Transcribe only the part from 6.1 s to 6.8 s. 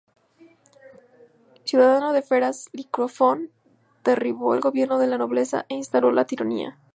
la tiranía.